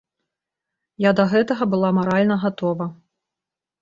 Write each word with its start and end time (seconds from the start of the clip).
Я 1.07 1.11
да 1.21 1.27
гэтага 1.33 1.63
была 1.73 1.93
маральна 1.99 2.41
гатова. 2.47 2.85